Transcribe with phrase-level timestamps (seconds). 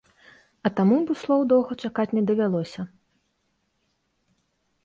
[0.69, 2.81] А таму буслоў доўга чакаць не давялося.